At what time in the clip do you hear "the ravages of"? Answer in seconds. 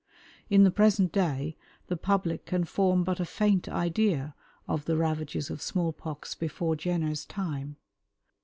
4.85-5.61